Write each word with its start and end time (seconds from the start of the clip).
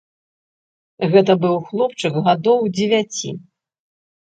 Гэта 1.11 1.35
быў 1.43 1.55
хлопчык 1.67 2.19
гадоў 2.31 2.59
дзевяці. 2.81 3.29